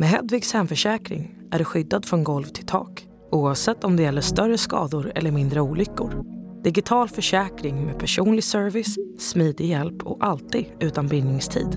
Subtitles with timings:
[0.00, 4.58] Med Hedvigs hemförsäkring är du skyddad från golv till tak oavsett om det gäller större
[4.58, 6.24] skador eller mindre olyckor.
[6.64, 11.76] Digital försäkring med personlig service, smidig hjälp och alltid utan bindningstid.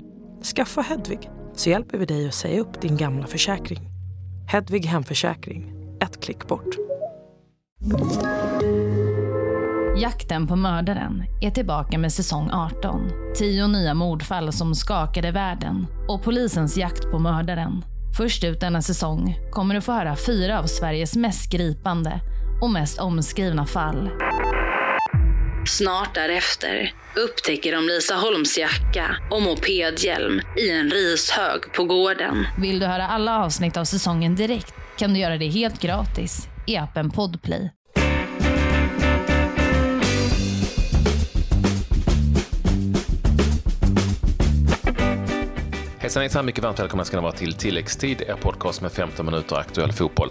[0.56, 3.80] Skaffa Hedvig så hjälper vi dig att säga upp din gamla försäkring.
[4.48, 6.76] Hedvig Hemförsäkring, ett klick bort.
[9.98, 13.02] Jakten på mördaren är tillbaka med säsong 18.
[13.36, 17.84] Tio nya mordfall som skakade världen och polisens jakt på mördaren.
[18.18, 22.22] Först ut denna säsong kommer du få höra fyra av Sveriges mest gripande
[22.62, 24.10] och mest omskrivna fall.
[25.68, 32.48] Snart därefter upptäcker de Lisa Holms jacka och mopedhjälm i en rishög på gården.
[32.58, 36.78] Vill du höra alla avsnitt av säsongen direkt kan du göra det helt gratis i
[36.78, 37.72] appen Podplay.
[46.12, 49.56] Hejsan hejsan, mycket varmt välkomna ska ni vara till Tilläggstid, er podcast med 15 minuter
[49.56, 50.30] aktuell fotboll.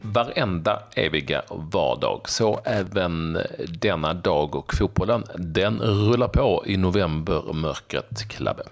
[0.00, 3.38] Varenda eviga vardag, så även
[3.80, 8.62] denna dag och fotbollen, den rullar på i novembermörkret, Klabbe.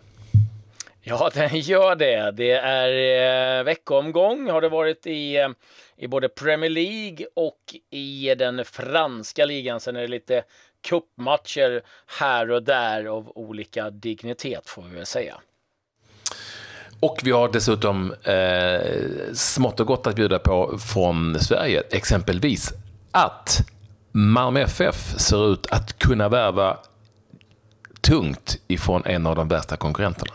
[1.03, 2.31] Ja, den gör det.
[2.31, 5.49] Det är eh, veckomgång har det varit i, eh,
[5.97, 9.81] i både Premier League och i den franska ligan.
[9.81, 10.43] Sen är det lite
[10.89, 11.83] kuppmatcher
[12.21, 15.41] här och där av olika dignitet får vi väl säga.
[17.03, 21.83] Och vi har dessutom eh, smått och gott att bjuda på från Sverige.
[21.91, 22.73] Exempelvis
[23.11, 23.59] att
[24.13, 26.77] Malmö FF ser ut att kunna värva
[28.01, 30.33] tungt ifrån en av de värsta konkurrenterna.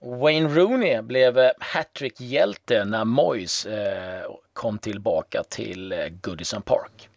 [0.00, 4.22] Wayne Rooney blev eh, hattrick-hjälte när Moyes eh,
[4.52, 7.08] kom tillbaka till eh, Goodison Park.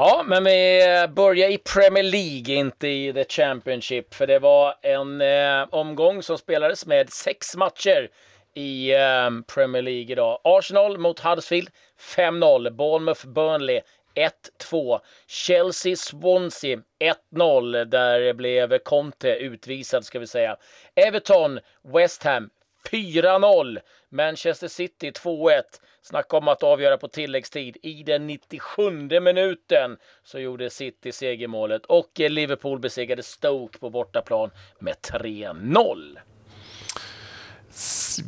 [0.00, 5.20] Ja, men vi börjar i Premier League, inte i The Championship, för det var en
[5.20, 8.08] eh, omgång som spelades med sex matcher
[8.54, 10.40] i eh, Premier League idag.
[10.44, 11.68] Arsenal mot Huddersfield
[12.16, 13.80] 5-0, Bournemouth Burnley
[14.60, 15.00] 1-2.
[15.26, 16.78] Chelsea Swansea
[17.34, 17.84] 1-0.
[17.84, 20.56] Där blev Conte utvisad ska vi säga.
[20.94, 22.50] Everton West Ham
[22.90, 23.78] 4-0.
[24.08, 25.62] Manchester City 2-1.
[26.02, 27.76] Snacka om att avgöra på tilläggstid.
[27.82, 28.90] I den 97
[29.20, 36.18] minuten så gjorde City segermålet och Liverpool besegrade Stoke på bortaplan med 3-0.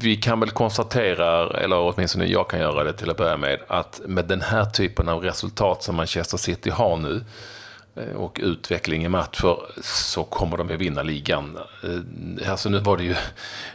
[0.01, 4.01] Vi kan väl konstatera, eller åtminstone jag kan göra det till att börja med, att
[4.07, 7.25] med den här typen av resultat som Manchester City har nu
[8.01, 11.59] Eh, och utveckling i matcher så kommer de att vinna ligan.
[11.85, 13.15] Eh, alltså nu var det ju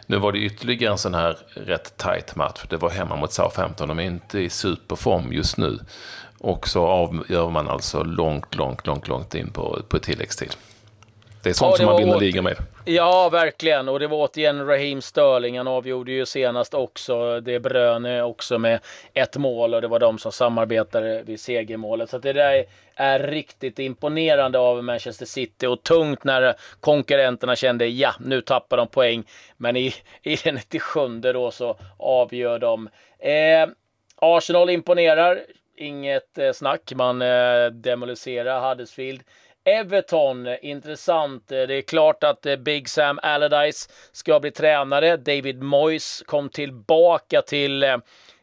[0.06, 2.66] nu var det ytterligare en sån här rätt tight match.
[2.70, 3.88] Det var hemma mot Southampton.
[3.88, 5.80] De är inte i superform just nu.
[6.38, 10.56] Och så avgör man alltså långt, långt, långt, långt in på, på tilläggstid.
[11.46, 12.58] Det är sånt ja, som man vinner ligan med.
[12.86, 13.90] Ja, verkligen.
[13.90, 15.58] Och det var återigen Raheem Sterling.
[15.58, 17.40] Han avgjorde ju senast också.
[17.40, 18.80] Det Bröne också med
[19.14, 22.10] ett mål och det var de som samarbetade vid segermålet.
[22.10, 28.14] Så det där är riktigt imponerande av Manchester City och tungt när konkurrenterna kände ja,
[28.20, 29.24] nu tappar de poäng.
[29.58, 32.90] Men i, i den 97 då så avgör de.
[33.20, 33.70] Eh,
[34.16, 35.40] Arsenal imponerar.
[35.78, 36.94] Inget eh, snack.
[36.96, 39.22] Man eh, demoliserar Huddersfield.
[39.68, 41.48] Everton, intressant.
[41.48, 45.18] Det är klart att eh, Big Sam Allardyce ska bli tränare.
[45.18, 47.98] David Moyes kom tillbaka till eh,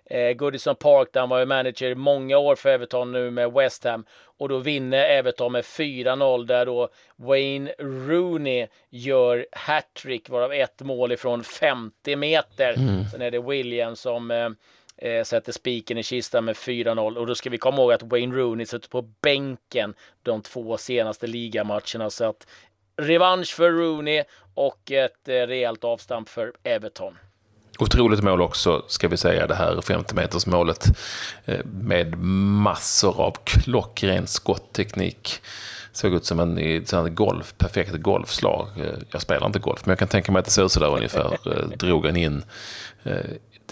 [0.06, 3.84] eh, Goodison Park där han var manager i många år för Everton nu med West
[3.84, 4.04] Ham.
[4.38, 11.12] Och då vinner Everton med 4-0 där då Wayne Rooney gör hattrick varav ett mål
[11.12, 12.74] ifrån 50 meter.
[12.78, 13.04] Mm.
[13.04, 14.54] Sen är det William som
[15.02, 18.36] eh, sätter spiken i kistan med 4-0 och då ska vi komma ihåg att Wayne
[18.36, 22.46] Rooney sitter på bänken de två senaste ligamatcherna så att
[22.96, 24.24] revansch för Rooney
[24.54, 27.18] och ett eh, rejält avstamp för Everton.
[27.78, 30.96] Otroligt mål också, ska vi säga, det här 50-metersmålet
[31.44, 32.18] eh, med
[32.62, 35.40] massor av klockren skottteknik.
[35.92, 38.68] Såg ut som en, golf, perfekt golfslag.
[38.76, 40.96] Eh, jag spelar inte golf, men jag kan tänka mig att det ser ut sådär
[40.96, 41.38] ungefär.
[41.46, 42.44] Eh, drog han in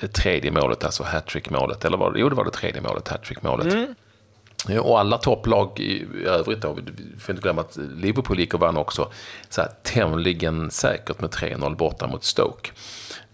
[0.01, 1.85] det tredje målet, alltså hattrick-målet.
[1.85, 3.73] Eller var det, jo, det var det tredje målet, hattrick-målet.
[3.73, 3.95] Mm.
[4.81, 8.77] Och alla topplag i övrigt, då, vi får inte glömma att Liverpool gick och vann
[8.77, 9.13] också
[9.49, 12.71] så här, tämligen säkert med 3-0 borta mot Stoke.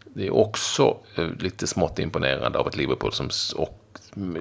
[0.05, 3.79] Det är också eh, lite smått imponerande av ett Liverpool som, och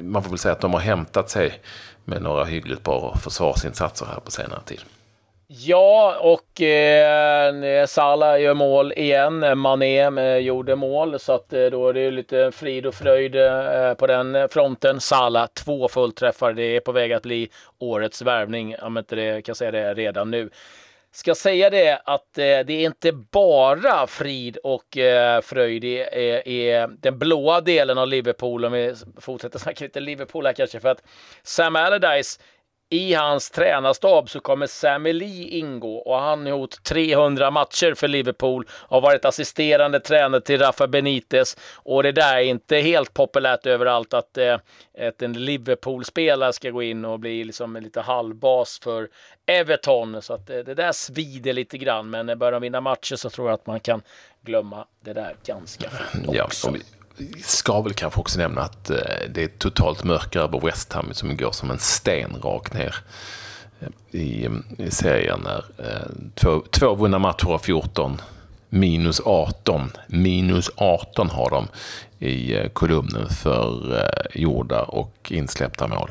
[0.04, 1.62] man får väl säga att de har hämtat sig
[2.06, 4.82] med några hyggligt bra försvarsinsatser här på senare tid.
[5.48, 9.44] Ja, och eh, Salah gör mål igen.
[9.44, 13.36] Eh, Mané eh, gjorde mål, så att eh, då är det lite frid och fröjd
[13.36, 15.02] eh, på den fronten.
[15.02, 16.54] Salah, två fullträffar.
[16.54, 17.50] Det är på väg att bli
[17.80, 20.50] årets värvning, om inte det kan säga det redan nu.
[21.12, 26.42] ska säga det att eh, det är inte bara frid och eh, fröjd i, i,
[26.46, 30.90] i, den blåa delen av Liverpool, om vi fortsätter snacka lite Liverpool här kanske, för
[30.90, 31.04] att
[31.44, 32.40] Sam Allardyce
[32.90, 38.08] i hans tränarstab så kommer Sammy Lee ingå och han har gjort 300 matcher för
[38.08, 43.66] Liverpool, har varit assisterande tränare till Rafa Benitez och det där är inte helt populärt
[43.66, 44.58] överallt att eh,
[45.00, 49.10] att en Liverpool-spelare ska gå in och bli liksom en lite halvbas för
[49.46, 50.22] Everton.
[50.22, 53.48] Så att det, det där svider lite grann, men börjar de vinna matcher så tror
[53.48, 54.02] jag att man kan
[54.42, 56.72] glömma det där ganska fort också.
[56.74, 56.80] Ja,
[57.44, 58.98] ska väl kanske också nämna att eh,
[59.30, 62.96] det är totalt mörker över West Ham som går som en sten rakt ner
[63.80, 65.40] eh, i, i serien.
[65.44, 68.22] När, eh, två, två vunna matcher av 14,
[68.70, 69.92] minus 18.
[70.08, 71.68] Minus 18 har de
[72.26, 74.02] i kolumnen för
[74.34, 76.10] gjorda och insläppta mål.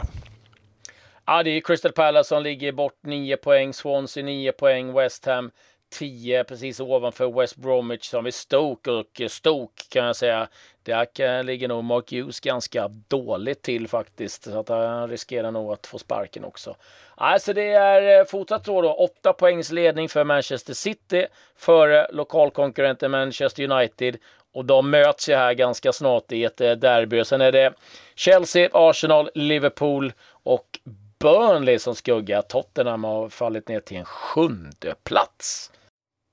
[1.26, 5.50] Ja, det är Crystal Palace som ligger bort 9 poäng, Swansea 9 poäng, West Ham
[5.90, 10.48] 10 precis ovanför West Bromwich som är Stoke och eh, Stoke kan jag säga.
[10.82, 15.86] Där ligger nog Mark Hughes ganska dåligt till faktiskt så att han riskerar nog att
[15.86, 16.76] få sparken också.
[17.14, 21.26] Alltså det är eh, fortsatt så då 8 poängs ledning för Manchester City
[21.56, 24.16] före lokalkonkurrenten Manchester United
[24.52, 27.24] och de möts ju här ganska snart i ett eh, derby.
[27.24, 27.72] Sen är det
[28.14, 30.78] Chelsea, Arsenal, Liverpool och
[31.24, 35.72] Burnley som skuggar Tottenham har fallit ner till en sjunde plats.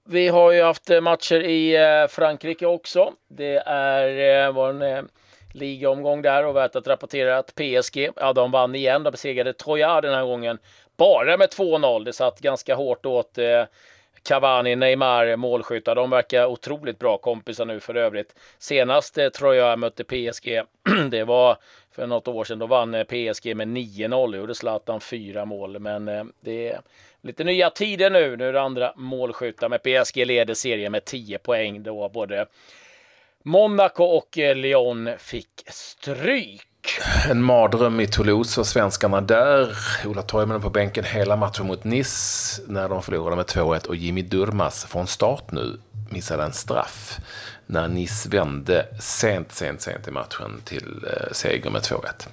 [0.10, 3.14] Vi har ju haft eh, matcher i eh, Frankrike också.
[3.30, 5.10] Det är, eh, var en
[5.52, 9.04] ligaomgång där och värt att rapportera att PSG, ja de vann igen.
[9.04, 10.58] De besegrade Troja den här gången
[10.98, 12.04] bara med 2-0.
[12.06, 13.38] Det satt ganska hårt åt
[14.24, 15.96] Cavani, Neymar, målskyttar.
[15.96, 18.36] De verkar otroligt bra kompisar nu för övrigt.
[18.58, 20.62] Senast tror jag mötte PSG,
[21.12, 21.58] det var
[21.92, 22.60] för något år sedan.
[22.60, 24.38] Då vann eh, PSG med 9-0.
[24.38, 26.82] Gjorde Zlatan fyra mål, men eh, det är
[27.22, 28.38] lite nya tider nu.
[28.38, 32.46] Nu är det andra målskyttar men PSG leder serien med 10 poäng då både
[33.44, 36.68] Monaco och eh, Lyon fick stryk.
[37.30, 39.78] En mardröm i Toulouse för svenskarna där.
[40.06, 44.22] Ola Toivonen på bänken hela matchen mot Nice när de förlorade med 2-1 och Jimmy
[44.22, 45.80] Durmas från start nu
[46.10, 47.20] missade en straff
[47.72, 52.28] när Nice vände sent, sent, sent i matchen till eh, seger med 2-1.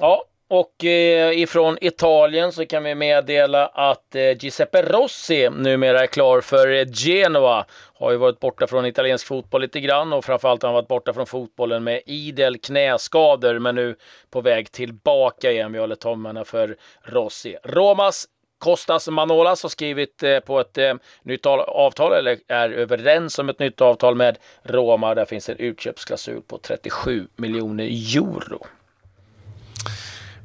[0.00, 6.06] Ja, och eh, ifrån Italien så kan vi meddela att eh, Giuseppe Rossi numera är
[6.06, 7.64] klar för Genoa.
[7.94, 11.12] Har ju varit borta från italiensk fotboll lite grann och framförallt har han varit borta
[11.12, 13.96] från fotbollen med idel knäskador men nu
[14.30, 15.72] på väg tillbaka igen.
[15.72, 17.56] Vi håller tummarna för Rossi.
[17.64, 18.26] Romas
[18.62, 23.58] Kostas Manolas har skrivit eh, på ett eh, nytt avtal eller är överens om ett
[23.58, 25.14] nytt avtal med Roma.
[25.14, 28.66] Där finns en utköpsklausul på 37 miljoner euro.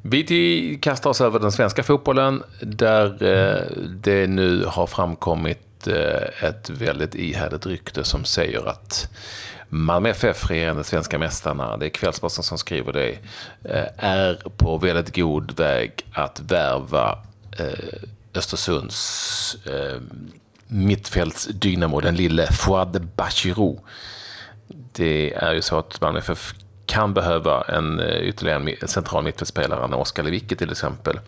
[0.02, 5.86] Vi kastar oss över den svenska fotbollen där eh, det nu har framkommit
[6.42, 9.08] ett väldigt ihärdigt rykte som säger att
[9.68, 13.18] Malmö FF, regerande svenska mästarna, det är Kvällsposten som skriver det,
[13.96, 17.18] är på väldigt god väg att värva
[17.58, 20.00] Eh, Östersunds eh,
[20.66, 23.78] mittfältsdynamo, den lille Fouad Bachirou.
[24.92, 26.54] Det är ju så att Malmö FF
[26.86, 31.20] kan behöva en eh, ytterligare en central mittfältspelare när Oskar Lewicki till exempel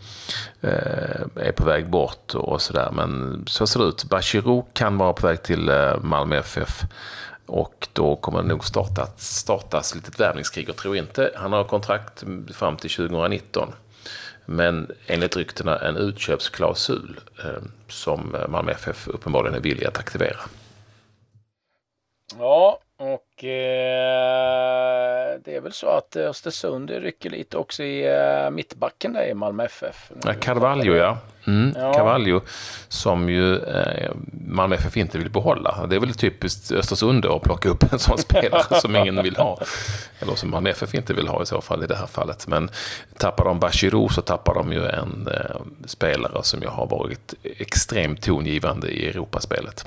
[0.60, 2.90] eh, är på väg bort och sådär.
[2.92, 4.04] Men så ser det ut.
[4.04, 6.82] Bachirou kan vara på väg till eh, Malmö FF
[7.46, 12.24] och då kommer det nog starta, startas litet värvningskrig och tror inte, han har kontrakt
[12.52, 13.72] fram till 2019.
[14.52, 20.36] Men enligt ryktena en utköpsklausul eh, som Malmö FF uppenbarligen är villig att aktivera.
[22.38, 24.99] Ja, och eh,
[25.60, 30.10] är väl så att Östersund rycker lite också i eh, mittbacken där i Malmö FF.
[30.24, 31.18] Ja, Carvalho ja.
[31.46, 31.94] Mm, ja.
[31.94, 32.40] Carvalho
[32.88, 34.10] som ju eh,
[34.46, 35.86] Malmö FF inte vill behålla.
[35.86, 39.58] Det är väl typiskt Östersund att plocka upp en sån spelare som ingen vill ha.
[40.20, 42.46] Eller som Malmö FF inte vill ha i så fall i det här fallet.
[42.46, 42.70] Men
[43.16, 48.22] tappar de Bachirou så tappar de ju en eh, spelare som ju har varit extremt
[48.22, 49.84] tongivande i Europaspelet.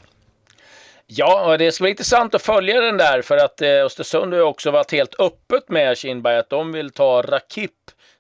[1.08, 4.72] Ja, det ska bli intressant att följa den där för att eh, Östersund har också
[4.72, 7.72] varit helt öppet med Kinberg att de vill ta Rakip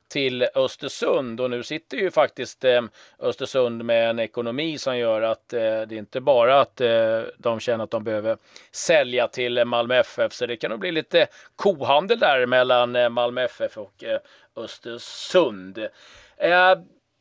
[0.09, 2.81] till Östersund och nu sitter ju faktiskt eh,
[3.19, 7.59] Östersund med en ekonomi som gör att eh, det är inte bara att eh, de
[7.59, 8.37] känner att de behöver
[8.71, 13.43] sälja till Malmö FF så det kan nog bli lite kohandel där mellan eh, Malmö
[13.43, 14.19] FF och eh,
[14.55, 15.77] Östersund.
[16.37, 16.75] Eh,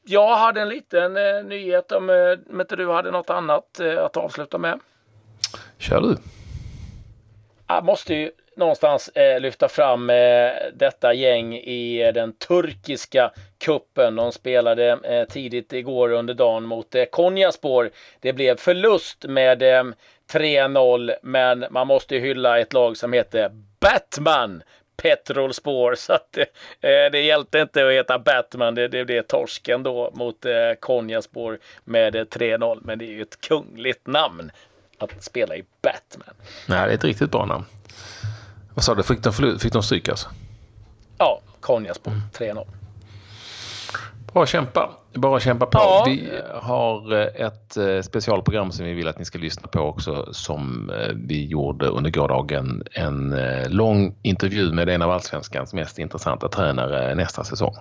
[0.04, 4.16] jag hade en liten eh, nyhet eh, om inte du hade något annat eh, att
[4.16, 4.80] avsluta med.
[5.78, 6.16] Kör du.
[7.66, 14.16] Jag måste ju någonstans eh, lyfta fram eh, detta gäng i eh, den turkiska kuppen.
[14.16, 17.90] De spelade eh, tidigt igår under dagen mot eh, Konyaspor.
[18.20, 19.84] Det blev förlust med eh,
[20.32, 24.62] 3-0, men man måste hylla ett lag som heter Batman
[25.02, 25.94] Petrolspår.
[25.98, 26.44] Så att, eh,
[26.90, 28.74] eh, det hjälpte inte att heta Batman.
[28.74, 32.80] Det, det blev torsken då mot eh, Konyaspår med eh, 3-0.
[32.84, 34.50] Men det är ju ett kungligt namn
[35.04, 36.34] att spela i Batman.
[36.66, 37.64] Nej, det är ett riktigt bra namn.
[38.74, 40.28] Vad sa du, fick de, fick de stryk alltså?
[41.18, 42.22] Ja, Konyaspor mm.
[42.32, 42.66] 3-0.
[44.32, 44.90] Bra kämpa.
[45.14, 45.78] Bara kämpa på.
[45.78, 46.04] Ja.
[46.06, 50.32] Vi har eh, ett eh, specialprogram som vi vill att ni ska lyssna på också
[50.32, 52.82] som eh, vi gjorde under gårdagen.
[52.92, 53.36] En
[53.68, 57.74] lång intervju med en av allsvenskans mest intressanta tränare nästa säsong.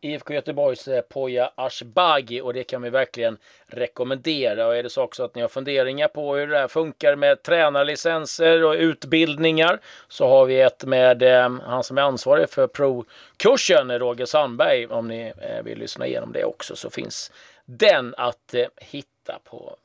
[0.00, 4.66] IFK Göteborgs eh, Poya Ashbagi och det kan vi verkligen rekommendera.
[4.66, 7.42] Och är det så också att ni har funderingar på hur det här funkar med
[7.42, 13.98] tränarlicenser och utbildningar så har vi ett med eh, han som är ansvarig för pro-kursen,
[13.98, 14.86] Roger Sandberg.
[14.86, 17.32] Om ni eh, vill lyssna igenom det också så finns
[17.64, 19.76] den att eh, hitta på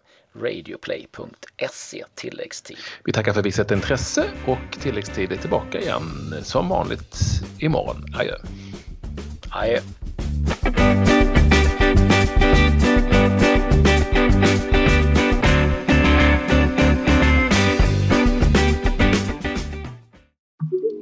[0.42, 2.78] radioplay.se tilläggstid.
[3.04, 7.16] Vi tackar för visat intresse och tilläggstid är tillbaka igen som vanligt
[7.60, 8.06] imorgon.
[8.20, 8.36] Adjö.
[9.50, 9.80] Adjö.